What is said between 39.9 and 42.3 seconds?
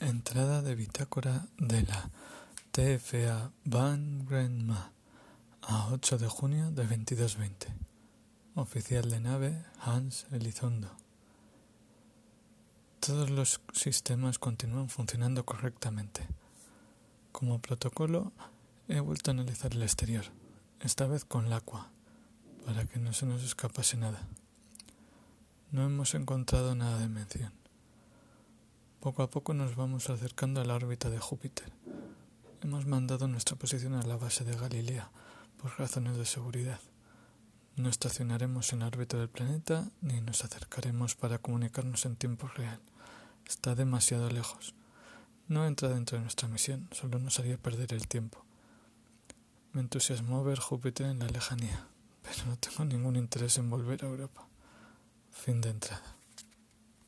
ni nos acercaremos para comunicarnos en